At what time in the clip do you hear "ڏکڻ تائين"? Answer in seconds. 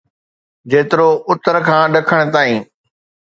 1.93-2.59